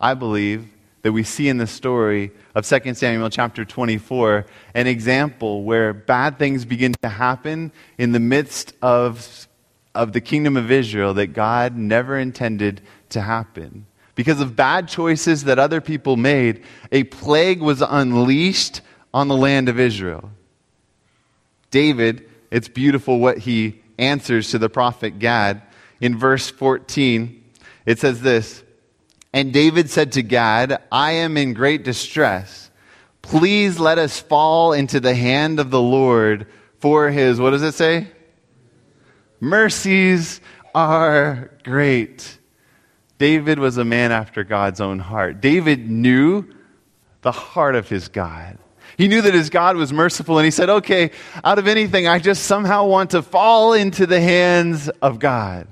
[0.00, 0.66] I believe
[1.02, 6.36] that we see in the story of 2 Samuel chapter 24 an example where bad
[6.36, 9.46] things begin to happen in the midst of,
[9.94, 13.86] of the kingdom of Israel that God never intended to happen.
[14.16, 18.80] Because of bad choices that other people made, a plague was unleashed
[19.14, 20.32] on the land of Israel.
[21.70, 25.62] David, it's beautiful what he answers to the prophet Gad.
[26.00, 27.44] In verse 14,
[27.86, 28.62] it says this
[29.32, 32.70] And David said to Gad, I am in great distress.
[33.22, 36.46] Please let us fall into the hand of the Lord
[36.78, 38.08] for his, what does it say?
[39.38, 40.40] Mercies
[40.74, 42.38] are great.
[43.18, 45.42] David was a man after God's own heart.
[45.42, 46.46] David knew
[47.20, 48.58] the heart of his God.
[49.00, 52.18] He knew that his God was merciful, and he said, Okay, out of anything, I
[52.18, 55.68] just somehow want to fall into the hands of God,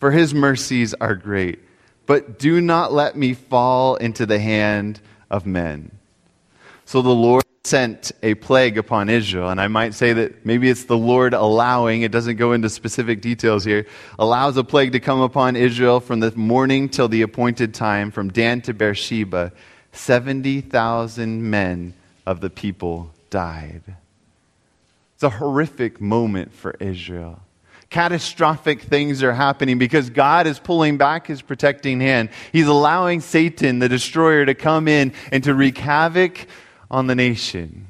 [0.00, 1.60] for his mercies are great.
[2.06, 5.00] But do not let me fall into the hand
[5.30, 5.92] of men.
[6.86, 9.48] So the Lord sent a plague upon Israel.
[9.50, 13.20] And I might say that maybe it's the Lord allowing, it doesn't go into specific
[13.20, 13.86] details here,
[14.18, 18.28] allows a plague to come upon Israel from the morning till the appointed time, from
[18.28, 19.52] Dan to Beersheba.
[19.92, 21.94] 70,000 men
[22.26, 23.82] of the people died.
[25.14, 27.40] It's a horrific moment for Israel.
[27.88, 32.30] Catastrophic things are happening because God is pulling back his protecting hand.
[32.52, 36.46] He's allowing Satan, the destroyer, to come in and to wreak havoc
[36.90, 37.86] on the nation.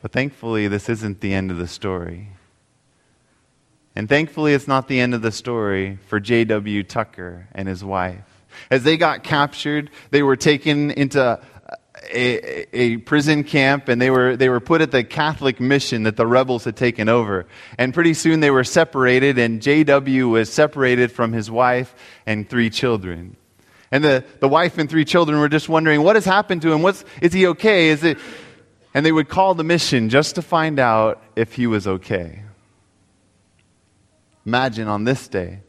[0.00, 2.30] But thankfully, this isn't the end of the story.
[3.94, 6.82] And thankfully, it's not the end of the story for J.W.
[6.82, 8.24] Tucker and his wife.
[8.70, 11.40] As they got captured, they were taken into
[12.10, 16.16] a, a, prison camp and they were, they were put at the Catholic mission that
[16.16, 17.46] the rebels had taken over.
[17.78, 20.28] And pretty soon they were separated, and J.W.
[20.28, 21.94] was separated from his wife
[22.26, 23.36] and three children.
[23.90, 26.82] And the, the wife and three children were just wondering, what has happened to him?
[26.82, 27.88] What's, is he okay?
[27.88, 28.18] Is it?
[28.94, 32.42] And they would call the mission just to find out if he was okay.
[34.44, 35.60] Imagine on this day,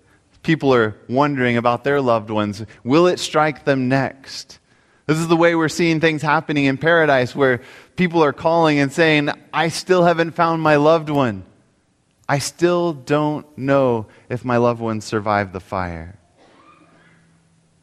[0.42, 2.66] people are wondering about their loved ones.
[2.84, 4.60] Will it strike them next?
[5.06, 7.62] This is the way we're seeing things happening in paradise where
[7.98, 11.44] people are calling and saying, I still haven't found my loved one.
[12.28, 16.18] I still don't know if my loved one survived the fire.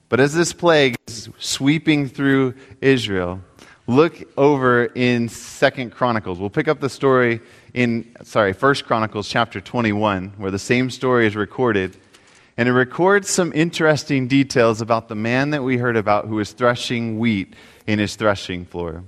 [0.09, 3.43] But as this plague is sweeping through Israel,
[3.87, 6.39] look over in Second Chronicles.
[6.39, 7.41] We'll pick up the story
[7.75, 11.97] in sorry, First Chronicles chapter 21, where the same story is recorded.
[12.57, 16.53] And it records some interesting details about the man that we heard about who was
[16.53, 17.55] threshing wheat
[17.87, 19.05] in his threshing floor.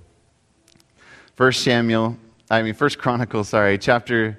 [1.34, 2.16] First Samuel,
[2.50, 4.38] I mean First Chronicles, sorry, chapter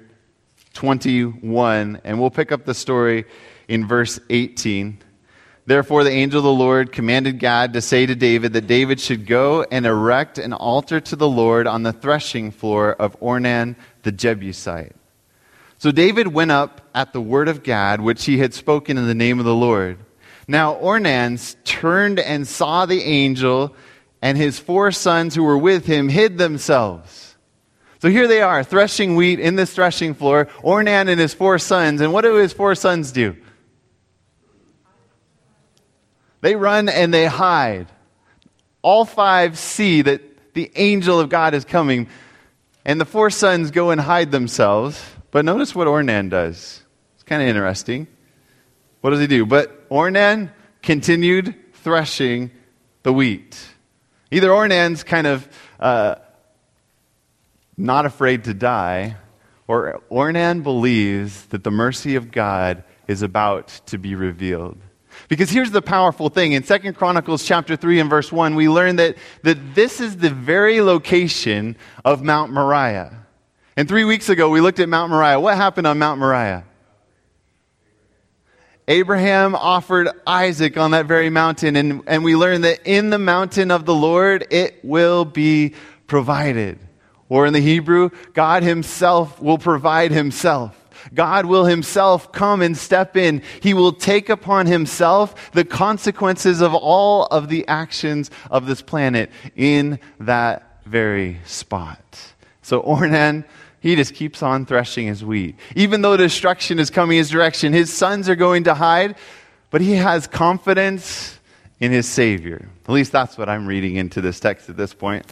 [0.74, 3.24] 21, and we'll pick up the story
[3.68, 4.98] in verse 18.
[5.66, 9.26] Therefore, the angel of the Lord commanded Gad to say to David that David should
[9.26, 14.12] go and erect an altar to the Lord on the threshing floor of Ornan the
[14.12, 14.94] Jebusite.
[15.84, 19.14] So David went up at the word of Gad, which he had spoken in the
[19.14, 19.98] name of the Lord.
[20.48, 23.76] Now Ornan turned and saw the angel,
[24.22, 27.36] and his four sons who were with him hid themselves.
[27.98, 32.00] So here they are, threshing wheat in this threshing floor, Ornan and his four sons.
[32.00, 33.36] And what do his four sons do?
[36.40, 37.88] They run and they hide.
[38.80, 42.08] All five see that the angel of God is coming,
[42.86, 45.10] and the four sons go and hide themselves.
[45.34, 46.80] But notice what Ornan does.
[47.14, 48.06] It's kind of interesting.
[49.00, 49.44] What does he do?
[49.44, 52.52] But Ornan continued threshing
[53.02, 53.60] the wheat.
[54.30, 55.48] Either Ornan's kind of
[55.80, 56.14] uh,
[57.76, 59.16] not afraid to die,
[59.66, 64.78] or Ornan believes that the mercy of God is about to be revealed.
[65.26, 66.52] Because here's the powerful thing.
[66.52, 70.30] In 2 Chronicles chapter 3 and verse 1, we learn that, that this is the
[70.30, 73.23] very location of Mount Moriah.
[73.76, 75.40] And three weeks ago, we looked at Mount Moriah.
[75.40, 76.64] What happened on Mount Moriah?
[78.86, 83.70] Abraham offered Isaac on that very mountain, and, and we learned that in the mountain
[83.70, 85.74] of the Lord, it will be
[86.06, 86.78] provided.
[87.28, 90.80] Or in the Hebrew, God Himself will provide Himself.
[91.12, 93.42] God will himself come and step in.
[93.60, 99.30] He will take upon himself the consequences of all of the actions of this planet
[99.54, 102.32] in that very spot.
[102.62, 103.44] So Ornan,
[103.84, 105.56] he just keeps on threshing his wheat.
[105.76, 109.14] Even though destruction is coming his direction, his sons are going to hide,
[109.68, 111.38] but he has confidence
[111.80, 112.66] in his Savior.
[112.88, 115.30] At least that's what I'm reading into this text at this point.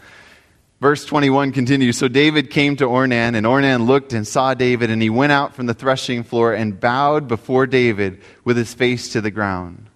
[0.83, 5.01] Verse 21 continues So David came to Ornan, and Ornan looked and saw David, and
[5.01, 9.23] he went out from the threshing floor and bowed before David with his face to
[9.23, 9.89] the ground.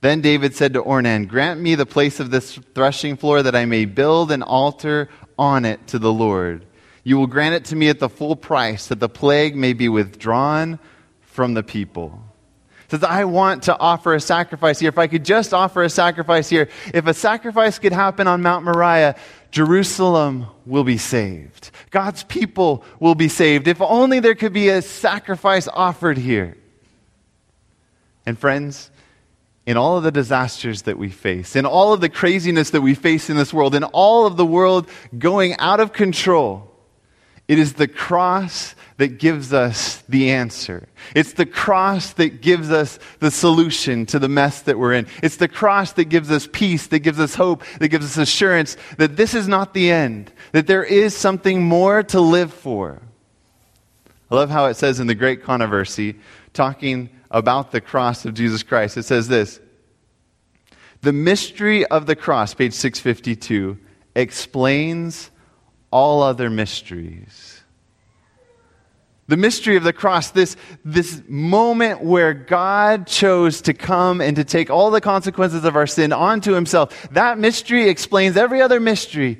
[0.00, 3.66] Then David said to Ornan, Grant me the place of this threshing floor that I
[3.66, 6.64] may build an altar on it to the Lord.
[7.04, 9.90] You will grant it to me at the full price, that the plague may be
[9.90, 10.78] withdrawn
[11.20, 12.22] from the people.
[12.88, 14.88] says, I want to offer a sacrifice here.
[14.88, 18.64] If I could just offer a sacrifice here, if a sacrifice could happen on Mount
[18.64, 19.16] Moriah,
[19.50, 21.70] Jerusalem will be saved.
[21.90, 23.68] God's people will be saved.
[23.68, 26.56] If only there could be a sacrifice offered here.
[28.24, 28.90] And friends,
[29.66, 32.94] in all of the disasters that we face, in all of the craziness that we
[32.94, 34.88] face in this world, in all of the world
[35.18, 36.70] going out of control,
[37.46, 40.88] it is the cross that gives us the answer.
[41.14, 45.08] It's the cross that gives us the solution to the mess that we're in.
[45.22, 48.76] It's the cross that gives us peace, that gives us hope, that gives us assurance
[48.96, 53.02] that this is not the end, that there is something more to live for.
[54.30, 56.16] I love how it says in the Great Controversy,
[56.54, 58.96] talking about the cross of Jesus Christ.
[58.96, 59.60] It says this
[61.02, 63.76] The mystery of the cross, page 652,
[64.14, 65.30] explains
[65.94, 67.62] all other mysteries.
[69.28, 74.42] The mystery of the cross, this, this moment where God chose to come and to
[74.42, 79.38] take all the consequences of our sin onto himself, that mystery explains every other mystery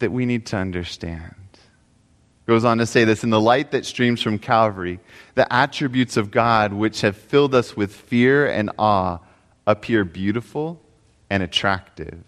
[0.00, 1.36] that we need to understand.
[2.46, 5.00] Goes on to say this in the light that streams from Calvary,
[5.36, 9.20] the attributes of God which have filled us with fear and awe
[9.66, 10.82] appear beautiful
[11.30, 12.22] and attractive.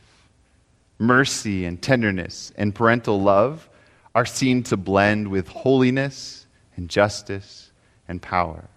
[0.98, 3.68] Mercy and tenderness and parental love
[4.14, 7.72] are seen to blend with holiness and justice
[8.08, 8.68] and power.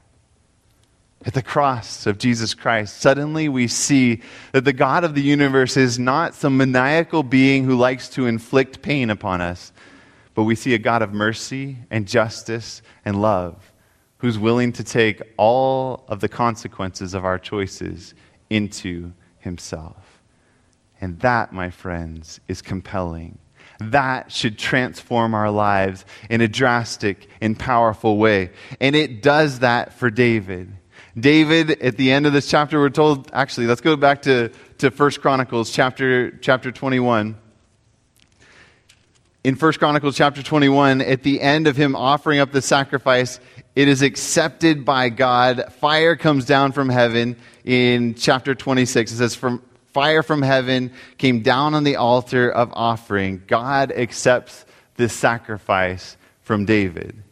[1.25, 5.75] At the cross of Jesus Christ, suddenly we see that the God of the universe
[5.75, 9.71] is not some maniacal being who likes to inflict pain upon us,
[10.35, 13.73] but we see a God of mercy and justice and love
[14.19, 18.13] who's willing to take all of the consequences of our choices
[18.49, 20.06] into himself.
[20.99, 23.39] And that, my friends, is compelling
[23.79, 28.51] that should transform our lives in a drastic and powerful way.
[28.81, 30.73] And it does that for David.
[31.19, 34.89] David, at the end of this chapter, we're told, actually, let's go back to, to
[34.89, 37.37] 1 Chronicles chapter, chapter 21.
[39.43, 43.39] In 1 Chronicles chapter 21, at the end of him offering up the sacrifice,
[43.75, 45.71] it is accepted by God.
[45.79, 49.11] Fire comes down from heaven in chapter 26.
[49.11, 49.63] It says, from,
[49.97, 54.63] fire from heaven came down on the altar of offering, God accepts
[54.95, 57.23] this sacrifice from David.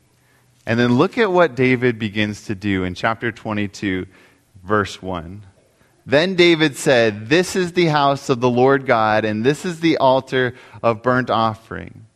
[0.65, 4.07] And then look at what David begins to do in chapter 22,
[4.63, 5.43] verse 1.
[6.07, 9.97] Then David said, This is the house of the Lord God, and this is the
[9.97, 12.07] altar of burnt offering.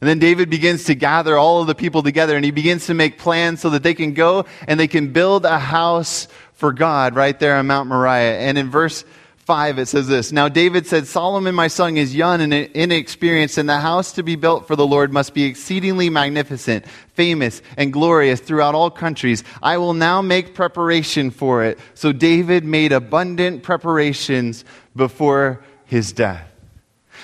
[0.00, 2.94] And then David begins to gather all of the people together, and he begins to
[2.94, 7.16] make plans so that they can go and they can build a house for God
[7.16, 8.38] right there on Mount Moriah.
[8.38, 9.04] And in verse
[9.48, 13.66] 5, it says this Now David said, Solomon, my son, is young and inexperienced, and
[13.66, 18.40] the house to be built for the Lord must be exceedingly magnificent, famous, and glorious
[18.40, 19.44] throughout all countries.
[19.62, 21.78] I will now make preparation for it.
[21.94, 26.46] So David made abundant preparations before his death.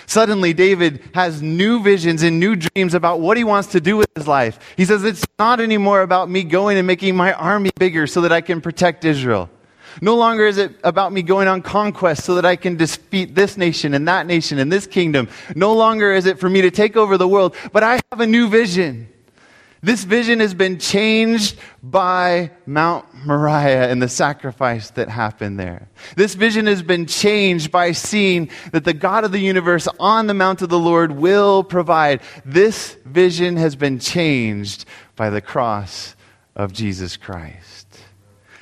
[0.06, 4.08] Suddenly, David has new visions and new dreams about what he wants to do with
[4.16, 4.58] his life.
[4.78, 8.32] He says, It's not anymore about me going and making my army bigger so that
[8.32, 9.50] I can protect Israel.
[10.00, 13.56] No longer is it about me going on conquest so that I can defeat this
[13.56, 15.28] nation and that nation and this kingdom.
[15.54, 18.26] No longer is it for me to take over the world, but I have a
[18.26, 19.08] new vision.
[19.84, 25.90] This vision has been changed by Mount Moriah and the sacrifice that happened there.
[26.16, 30.32] This vision has been changed by seeing that the God of the universe on the
[30.32, 32.22] Mount of the Lord will provide.
[32.46, 34.86] This vision has been changed
[35.16, 36.16] by the cross
[36.56, 37.83] of Jesus Christ.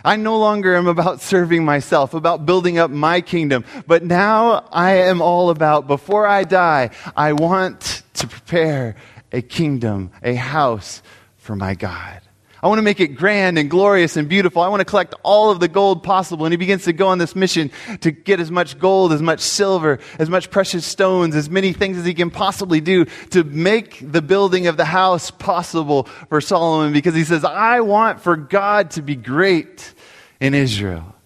[0.04, 4.92] I no longer am about serving myself, about building up my kingdom, but now I
[5.08, 8.96] am all about, before I die, I want to prepare
[9.32, 11.02] a kingdom, a house
[11.36, 12.21] for my God.
[12.62, 14.62] I want to make it grand and glorious and beautiful.
[14.62, 16.46] I want to collect all of the gold possible.
[16.46, 19.40] And he begins to go on this mission to get as much gold, as much
[19.40, 23.98] silver, as much precious stones, as many things as he can possibly do to make
[24.00, 28.92] the building of the house possible for Solomon because he says, I want for God
[28.92, 29.92] to be great
[30.40, 31.16] in Israel.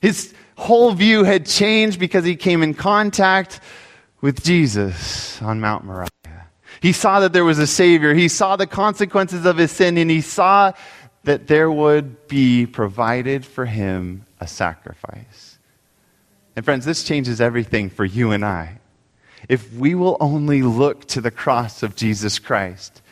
[0.00, 3.58] His whole view had changed because he came in contact
[4.20, 6.19] with Jesus on Mount Moriah.
[6.80, 8.14] He saw that there was a Savior.
[8.14, 10.72] He saw the consequences of his sin, and he saw
[11.24, 15.58] that there would be provided for him a sacrifice.
[16.56, 18.78] And, friends, this changes everything for you and I.
[19.48, 23.02] If we will only look to the cross of Jesus Christ,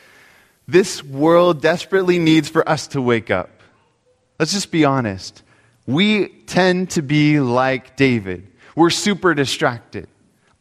[0.67, 3.49] this world desperately needs for us to wake up.
[4.39, 5.43] Let's just be honest.
[5.85, 8.47] We tend to be like David.
[8.75, 10.07] We're super distracted.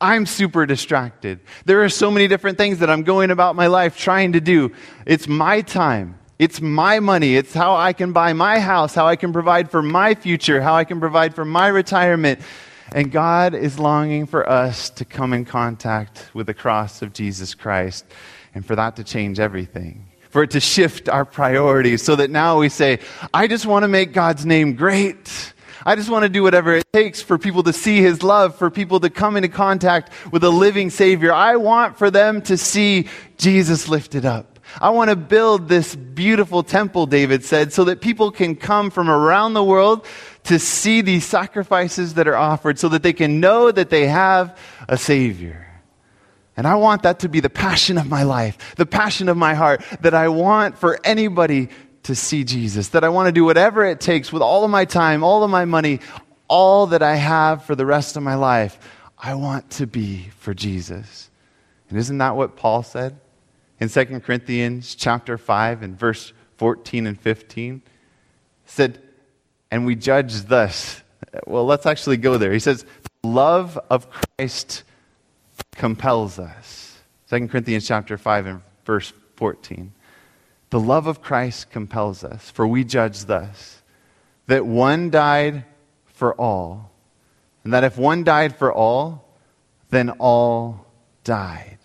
[0.00, 1.40] I'm super distracted.
[1.64, 4.72] There are so many different things that I'm going about my life trying to do.
[5.06, 6.18] It's my time.
[6.38, 7.34] It's my money.
[7.34, 10.74] It's how I can buy my house, how I can provide for my future, how
[10.74, 12.40] I can provide for my retirement.
[12.92, 17.54] And God is longing for us to come in contact with the cross of Jesus
[17.54, 18.06] Christ
[18.54, 20.06] and for that to change everything.
[20.30, 23.00] For it to shift our priorities so that now we say,
[23.34, 25.52] I just want to make God's name great.
[25.86, 28.70] I just want to do whatever it takes for people to see his love, for
[28.70, 31.32] people to come into contact with a living Savior.
[31.32, 34.58] I want for them to see Jesus lifted up.
[34.80, 39.08] I want to build this beautiful temple, David said, so that people can come from
[39.08, 40.04] around the world
[40.44, 44.58] to see these sacrifices that are offered so that they can know that they have
[44.88, 45.64] a Savior.
[46.56, 49.54] And I want that to be the passion of my life, the passion of my
[49.54, 51.68] heart, that I want for anybody
[52.08, 54.86] to see Jesus, that I want to do whatever it takes with all of my
[54.86, 56.00] time, all of my money,
[56.48, 58.78] all that I have for the rest of my life.
[59.18, 61.28] I want to be for Jesus.
[61.90, 63.20] And isn't that what Paul said
[63.78, 67.82] in 2 Corinthians chapter 5 and verse 14 and 15?
[68.64, 69.02] said,
[69.70, 71.02] and we judge thus.
[71.46, 72.52] Well, let's actually go there.
[72.52, 72.86] He says,
[73.22, 74.82] love of Christ
[75.76, 76.98] compels us.
[77.28, 79.92] 2 Corinthians chapter 5 and verse 14.
[80.70, 83.82] The love of Christ compels us, for we judge thus
[84.46, 85.64] that one died
[86.06, 86.90] for all,
[87.64, 89.24] and that if one died for all,
[89.90, 90.86] then all
[91.24, 91.78] died.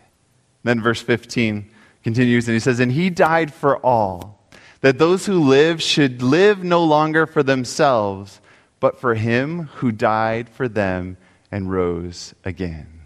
[0.64, 1.70] Then verse 15
[2.04, 4.40] continues, and he says, And he died for all
[4.82, 8.42] that those who live should live no longer for themselves,
[8.82, 11.16] but for him who died for them
[11.52, 13.02] and rose again.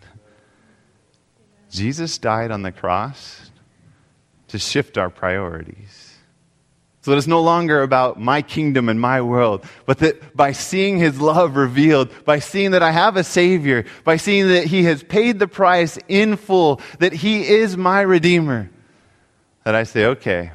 [1.69, 3.46] Jesus died on the cross
[4.49, 6.15] to shift our priorities.
[7.01, 10.97] So that it's no longer about my kingdom and my world, but that by seeing
[10.97, 15.03] his love revealed, by seeing that I have a Savior, by seeing that he has
[15.03, 18.69] paid the price in full, that he is my Redeemer,
[19.63, 20.51] that I say, okay,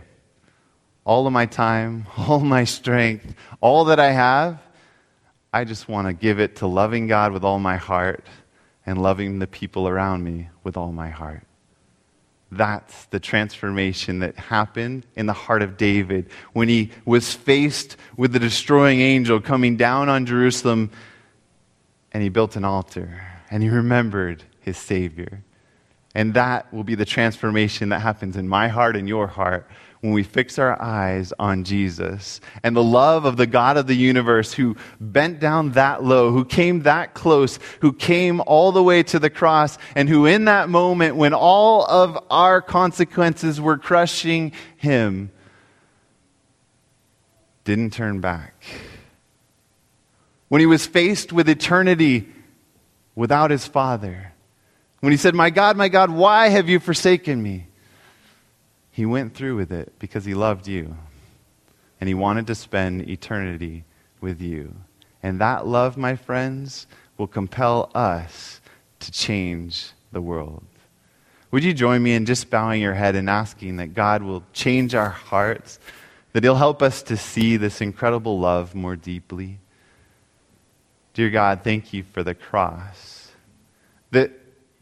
[1.04, 4.58] all of my time, all my strength, all that I have,
[5.54, 8.26] I just want to give it to loving God with all my heart
[8.86, 11.46] and loving the people around me with all my heart.
[12.52, 18.34] That's the transformation that happened in the heart of David when he was faced with
[18.34, 20.90] the destroying angel coming down on Jerusalem
[22.12, 25.42] and he built an altar and he remembered his Savior.
[26.14, 29.66] And that will be the transformation that happens in my heart and your heart
[30.02, 33.94] when we fix our eyes on Jesus and the love of the God of the
[33.94, 39.04] universe who bent down that low, who came that close, who came all the way
[39.04, 44.50] to the cross, and who in that moment when all of our consequences were crushing
[44.76, 45.30] him,
[47.62, 48.60] didn't turn back.
[50.48, 52.28] When he was faced with eternity
[53.14, 54.32] without his Father,
[54.98, 57.68] when he said, My God, my God, why have you forsaken me?
[58.92, 60.96] He went through with it because he loved you.
[62.00, 63.84] And he wanted to spend eternity
[64.20, 64.74] with you.
[65.22, 66.86] And that love, my friends,
[67.16, 68.60] will compel us
[69.00, 70.64] to change the world.
[71.50, 74.94] Would you join me in just bowing your head and asking that God will change
[74.94, 75.78] our hearts,
[76.32, 79.58] that He'll help us to see this incredible love more deeply?
[81.14, 83.30] Dear God, thank you for the cross
[84.10, 84.32] that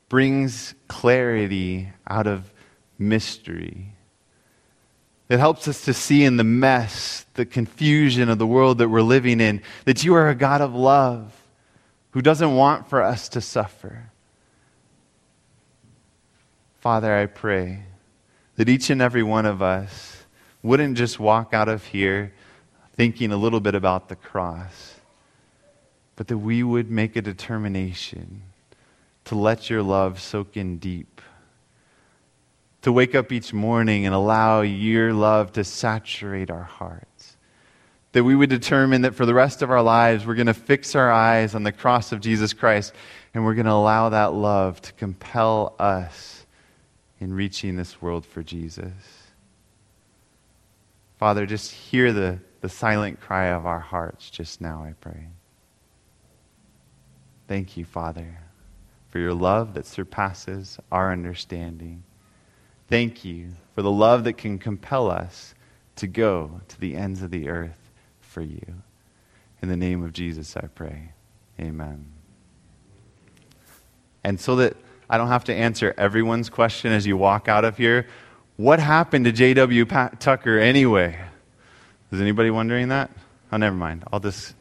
[0.08, 2.52] brings clarity out of
[2.98, 3.94] mystery.
[5.30, 9.00] It helps us to see in the mess, the confusion of the world that we're
[9.00, 11.32] living in, that you are a God of love
[12.10, 14.10] who doesn't want for us to suffer.
[16.80, 17.84] Father, I pray
[18.56, 20.24] that each and every one of us
[20.64, 22.32] wouldn't just walk out of here
[22.96, 24.96] thinking a little bit about the cross,
[26.16, 28.42] but that we would make a determination
[29.26, 31.09] to let your love soak in deep
[32.82, 37.36] to wake up each morning and allow your love to saturate our hearts.
[38.12, 40.94] That we would determine that for the rest of our lives, we're going to fix
[40.94, 42.92] our eyes on the cross of Jesus Christ
[43.34, 46.44] and we're going to allow that love to compel us
[47.20, 48.92] in reaching this world for Jesus.
[51.18, 55.28] Father, just hear the, the silent cry of our hearts just now, I pray.
[57.46, 58.38] Thank you, Father,
[59.10, 62.02] for your love that surpasses our understanding.
[62.90, 65.54] Thank you for the love that can compel us
[65.94, 68.82] to go to the ends of the earth for you.
[69.62, 71.12] In the name of Jesus, I pray.
[71.60, 72.10] Amen.
[74.24, 74.76] And so that
[75.08, 78.08] I don't have to answer everyone's question as you walk out of here,
[78.56, 79.84] what happened to J.W.
[79.84, 81.16] Tucker anyway?
[82.10, 83.10] Is anybody wondering that?
[83.52, 84.02] Oh, never mind.
[84.12, 84.54] I'll just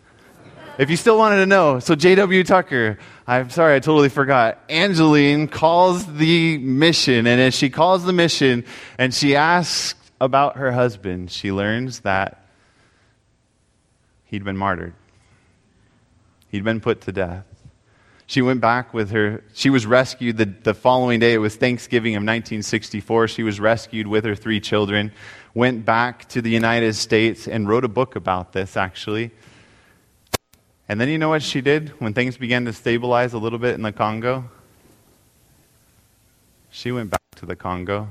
[0.80, 2.42] if you still wanted to know, so J.W.
[2.46, 4.64] Tucker, I'm sorry, I totally forgot.
[4.70, 8.64] Angeline calls the mission, and as she calls the mission
[8.98, 12.46] and she asks about her husband, she learns that
[14.24, 14.94] he'd been martyred,
[16.48, 17.46] he'd been put to death.
[18.26, 21.34] She went back with her, she was rescued the, the following day.
[21.34, 23.28] It was Thanksgiving of 1964.
[23.28, 25.12] She was rescued with her three children,
[25.54, 29.32] went back to the United States, and wrote a book about this, actually.
[30.90, 33.76] And then you know what she did when things began to stabilize a little bit
[33.76, 34.50] in the Congo?
[36.72, 38.10] She went back to the Congo.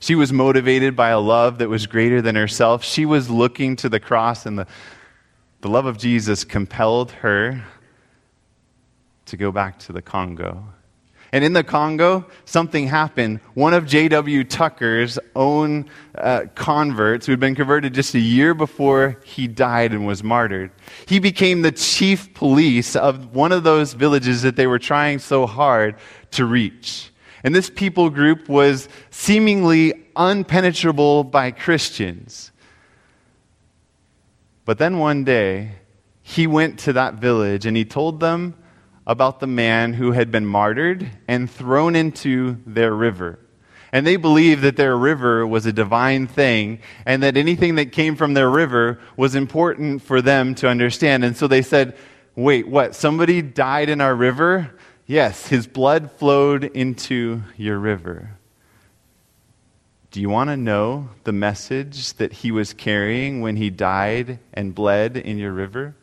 [0.00, 2.82] She was motivated by a love that was greater than herself.
[2.82, 4.66] She was looking to the cross, and the,
[5.60, 7.64] the love of Jesus compelled her
[9.26, 10.64] to go back to the Congo.
[11.30, 13.40] And in the Congo, something happened.
[13.52, 14.44] One of J.W.
[14.44, 20.06] Tucker's own uh, converts, who had been converted just a year before he died and
[20.06, 20.70] was martyred,
[21.06, 25.46] he became the chief police of one of those villages that they were trying so
[25.46, 25.96] hard
[26.30, 27.10] to reach.
[27.44, 32.52] And this people group was seemingly unpenetrable by Christians.
[34.64, 35.72] But then one day,
[36.22, 38.54] he went to that village and he told them
[39.08, 43.38] about the man who had been martyred and thrown into their river.
[43.90, 48.16] And they believed that their river was a divine thing and that anything that came
[48.16, 51.24] from their river was important for them to understand.
[51.24, 51.96] And so they said,
[52.36, 52.94] Wait, what?
[52.94, 54.70] Somebody died in our river?
[55.06, 58.38] Yes, his blood flowed into your river.
[60.10, 64.74] Do you want to know the message that he was carrying when he died and
[64.74, 65.96] bled in your river?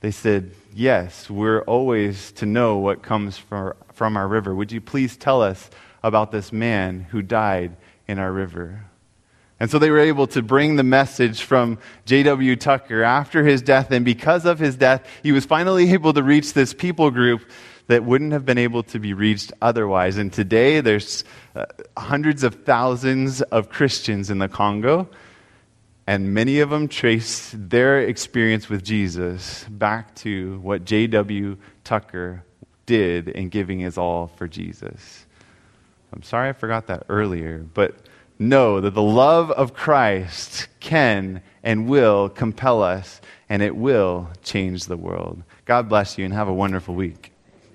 [0.00, 4.54] They said, Yes, we're always to know what comes from, from our river.
[4.54, 5.68] Would you please tell us
[6.02, 7.76] about this man who died
[8.08, 8.86] in our river?
[9.60, 12.56] And so they were able to bring the message from J.W.
[12.56, 13.90] Tucker after his death.
[13.90, 17.42] And because of his death, he was finally able to reach this people group
[17.88, 20.16] that wouldn't have been able to be reached otherwise.
[20.16, 21.66] And today, there's uh,
[21.98, 25.10] hundreds of thousands of Christians in the Congo
[26.12, 31.56] and many of them trace their experience with Jesus back to what J.W.
[31.84, 32.44] Tucker
[32.84, 35.24] did in giving his all for Jesus.
[36.12, 37.94] I'm sorry I forgot that earlier, but
[38.38, 44.84] know that the love of Christ can and will compel us, and it will change
[44.84, 45.42] the world.
[45.64, 47.31] God bless you, and have a wonderful week.